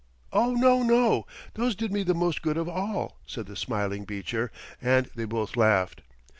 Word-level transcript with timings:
"Oh, 0.33 0.55
no, 0.55 0.81
no, 0.81 1.27
those 1.53 1.75
did 1.75 1.93
me 1.93 2.01
the 2.01 2.15
most 2.15 2.41
good 2.41 2.57
of 2.57 2.67
all," 2.67 3.19
said 3.27 3.45
the 3.45 3.55
smiling 3.55 4.03
Beecher, 4.03 4.51
and 4.81 5.07
they 5.13 5.25
both 5.25 5.55
laughed. 5.55 6.01